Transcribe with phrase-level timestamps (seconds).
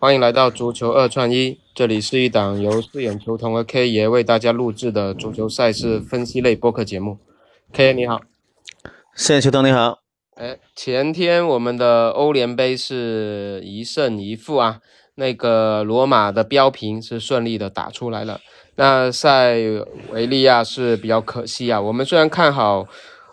[0.00, 7.18] 欢迎来到足球二串一，这里是一档由四眼球童和 K 爷为大家录制的足球赛事分析类播客节目。
[7.72, 8.20] K 爷你好，
[9.16, 9.98] 四眼球童你好。
[10.36, 14.78] 哎，前天我们的欧联杯是一胜一负啊，
[15.16, 18.38] 那个罗马的标平是顺利的打出来了。
[18.76, 19.56] 那塞
[20.12, 22.86] 维利亚是比较可惜啊，我们虽然看好，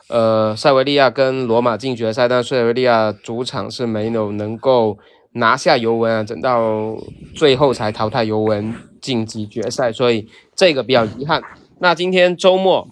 [0.09, 4.97] 呃，塞维利亚跟罗马进决赛，但塞维利亚主场是没有能够。
[5.35, 6.97] 拿下尤文啊，等到
[7.35, 11.41] 最后才淘汰尤文晋级决赛，所以这个比较遗憾。
[11.79, 12.87] 那今天周末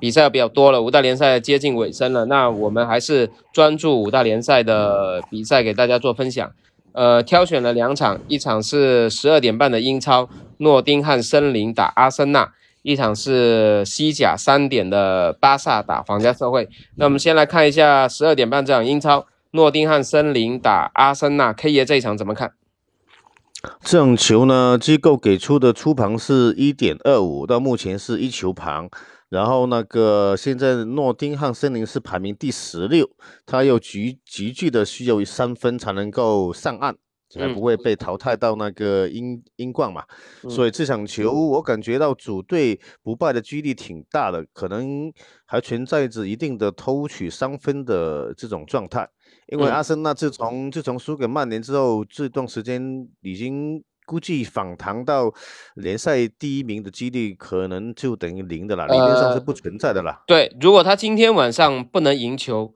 [0.00, 6.50] 比赛比较多了，五大联赛接近尾声了，那我们还是专注五大联赛的比赛给大家做分享。
[6.92, 12.46] 呃，挑选了两场，一场是十二点半的英超，诺丁汉森林打阿森纳；
[12.82, 16.68] 一场是西甲三点的巴萨打皇家社会。
[16.96, 19.26] 那我们先来看一下十二点半这场英超。
[19.54, 22.54] 诺丁汉森林打阿森纳，K 爷这一场怎么看？
[23.84, 28.90] 这场球呢，机构给出的出盘是一点二五，到目前是一球盘。
[29.28, 33.08] 然后那个现在诺丁汉森林是排名第十六，
[33.46, 36.96] 他又急急剧的需要三分才能够上岸。
[37.30, 40.04] 才不会被淘汰到那个英英冠嘛，
[40.48, 45.12] 所以这场球我感觉到主队不败的几率挺大的，可能
[45.44, 49.08] 还存在着一定的偷取三分的这种状态。
[49.48, 55.32] 因为阿森纳自从自从输给曼联之后，这段时间已经估计反弹到
[55.74, 60.22] 联赛第一名的几率可能就等于零的了，理论上是不存在的了。
[60.26, 62.74] 对，如果他今天晚上不能赢球。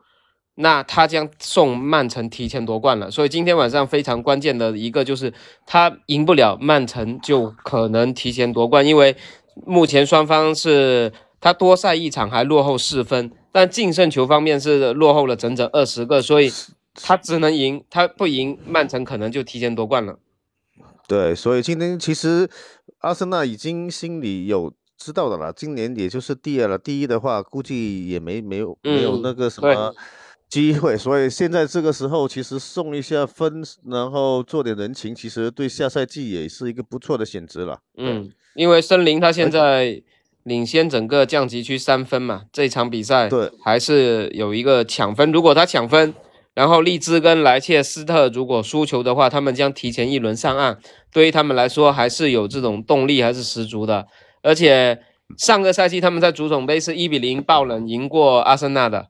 [0.60, 5.32] 那他将送曼城提前夺冠了，所以今天晚上非常关键的一个就是
[5.64, 9.14] 他赢不了曼城，就可能提前夺冠，因为
[9.64, 16.48] 目前双方是他多赛一场还落后四分，但净胜球方面是落后了整整二十个，所以
[16.94, 20.16] 他只能赢，他不赢曼城可能就提前夺冠了。
[21.08, 22.48] 对，所以今天其实
[22.98, 29.92] 阿森纳已经心里有知道的了，今年也就是第二了，第一的话估计也没没有没有那个什么。
[30.48, 37.80] 机会，所以现在这个时候其实送一下分，然后做点人情，其实对下赛季也是一个不错的选择了。
[37.98, 40.00] 嗯，因为森林他现在
[40.48, 45.30] 领先整个降级区三分嘛，这场比赛对还是有一个抢分。
[45.30, 46.14] 如果他抢分，
[46.54, 50.78] 然后利兹跟莱切斯特如果输球的话，他们将提前一轮上岸，
[51.12, 54.06] 对于他们来说还是有这种动力，还是十足的。
[54.42, 54.98] 而且
[55.36, 59.08] 上个赛季他们在足总杯是一比零爆冷赢过阿森纳的。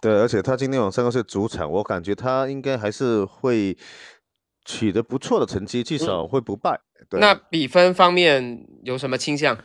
[0.00, 3.76] 对，而且他今天晚上是主场，我感觉他应该还是会
[4.64, 6.78] 取得不错的成绩，至少会不败。
[7.08, 9.58] 对那比分方面有什么倾向？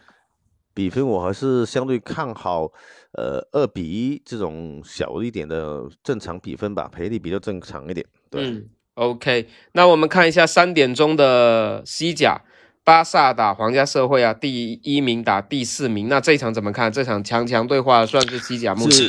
[0.73, 2.71] 比分我还是相对看好，
[3.13, 8.05] 呃，二比一这种小一点的正常比分吧，赔率比较正常一点。
[8.29, 8.63] 对
[8.93, 12.41] ，OK，那我们看一下三点钟的西甲，
[12.83, 16.91] 巴萨打皇家社会啊，第一名打第四名，那这场怎么看？
[16.91, 19.07] 这场强强对话算是西甲目前。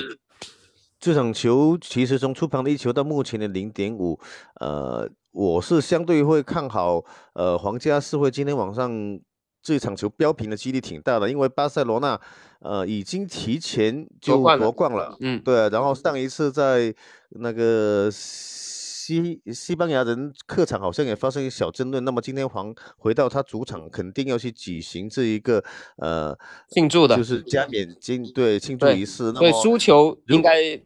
[0.98, 4.21] 这场球其实从出盘的一球到目前的零点五，
[4.60, 8.91] 呃，我是相对会看好，呃，皇家社会今天晚上
[9.62, 12.21] 这场球标平的几率挺大的，因为巴塞罗那，
[12.60, 16.94] 呃，已经提前就夺冠了，嗯，对，然后上一次在
[17.31, 18.10] 那个。
[19.10, 25.60] 西西班牙人客场好像也发生一小争论，那么今天黄回到他主场，肯定要去举行这一个
[25.97, 26.38] 呃
[26.69, 29.32] 庆祝的，就是加冕金对庆祝仪式。
[29.32, 30.81] 对输球应该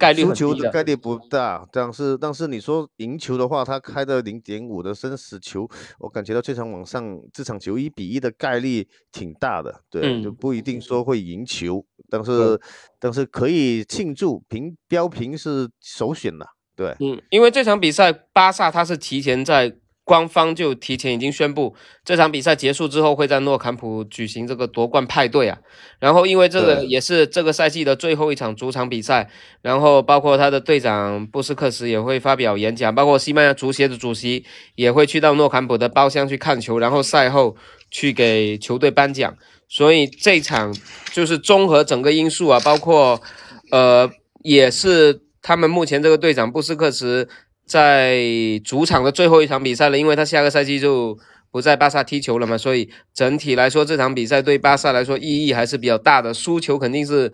[0.00, 5.68] 概率输球的概率不大，但是但是你说赢球的话，他开的零点五的生死球，
[5.98, 12.58] 我感觉到这场网上这场球一比一的概率挺大的，对，就不一定说会赢球，但是
[12.98, 16.46] 但是可以庆祝平标平是首选的。
[16.74, 19.76] 对，嗯，因为这场比赛巴萨他是提前在
[20.10, 21.72] 官方就提前已经宣布，
[22.04, 25.56] 这场比赛结束之后会在诺坎普举行这个夺冠派对啊。
[26.00, 29.30] 然后因为这个也是这个赛季的最后一场主场比赛，
[29.62, 34.44] 然后包括他的队长布斯克斯也会发表演讲，包括西班牙足协的主席
[34.74, 37.54] 也会去到诺坎普的包厢去看球，然后赛后
[37.88, 39.36] 去给球队颁奖。
[39.68, 40.74] 所以这场
[41.12, 43.22] 就是综合整个因素啊，包括
[43.70, 44.10] 呃
[44.42, 45.20] 也是。
[45.42, 47.26] 他们目前这个队长布斯克茨
[47.70, 48.18] 在
[48.64, 51.16] 主场的最后一场比赛了，因为他下个赛季就
[51.52, 56.34] 不在巴萨踢球了嘛，所以整体来说这场比赛对巴萨来说意义还是比较大的。
[56.34, 57.32] 输球肯定是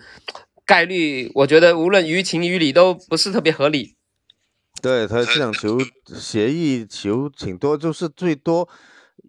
[0.67, 3.95] 概率，我觉得无论于情于理都不是特别合理。
[4.83, 5.79] 对他这场球
[6.15, 8.69] 协议球挺多，就是最多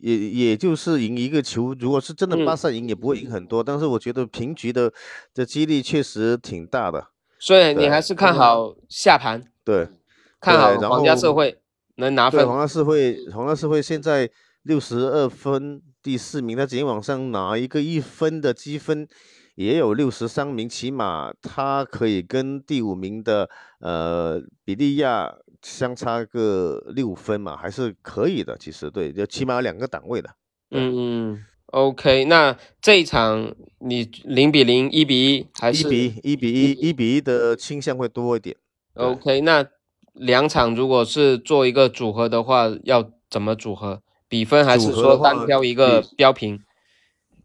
[0.01, 1.73] 也也就是赢一个球。
[1.79, 3.63] 如果是真的巴萨赢，也不会赢很多。
[3.63, 4.91] 但是我觉得平局的
[5.33, 7.07] 的几率确实挺大的。
[7.39, 9.87] 所以你还是看好下盘，对，
[10.39, 11.59] 看好皇家社会。
[11.99, 12.47] 能拿分。
[12.47, 14.29] 皇家社会，皇家社会现在
[14.61, 19.07] 六十二分，第四名，他今天往上拿一个一分的积分，
[19.55, 23.49] 也有六十三名，起码他可以跟第五名的
[23.79, 28.55] 呃比利亚相差个六分嘛，还是可以的。
[28.59, 30.29] 其实对，就起码有两个档位的。
[30.69, 31.45] 嗯嗯。
[31.71, 35.87] OK，那这一场你零比零、一比一还是？
[35.87, 38.55] 一比一、一比一、一比一的倾向会多一点。
[38.93, 39.67] OK，那
[40.17, 44.01] 两场如果是做一个组合的话，要怎么组合？
[44.27, 46.59] 比分还是说单挑一个标平？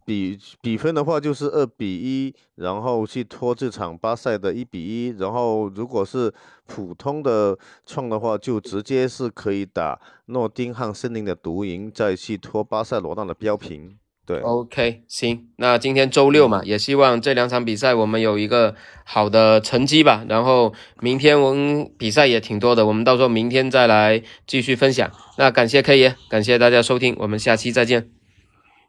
[0.04, 6.34] 比比分的话就是二比一，然后去拖这场巴塞的一比一，然后如果是
[6.66, 13.96] 普通的创的话，就直接是可以打诺丁汉森林的独赢，再去拖巴塞罗那的标平。
[14.24, 20.24] 对，OK，行，那今天周六嘛，也希望这两场比赛我们有一个好的成绩吧。
[20.28, 25.10] 然后明天我们比赛也挺多的，我们到时候明天再来继续分享。
[25.38, 28.10] 那感谢 K 爷，感谢大家收听，我们下期再见。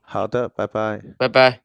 [0.02, 1.63] 好的，拜拜，拜拜。